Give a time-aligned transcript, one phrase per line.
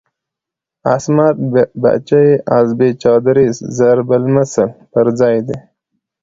[0.93, 1.35] "عصمت
[1.81, 2.21] بی چه
[2.57, 5.57] از بی چادریست" ضرب المثل پر ځای دی.